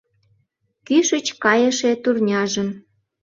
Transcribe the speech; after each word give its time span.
Кӱшыч 0.87 1.27
кайыше 1.43 1.91
турняжым 2.03 2.69